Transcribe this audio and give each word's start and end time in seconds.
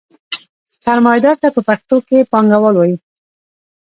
سرمایدار 0.85 1.35
ته 1.41 1.47
پښتو 1.67 1.97
کې 2.07 2.27
پانګوال 2.31 2.75
وايي. 2.77 2.95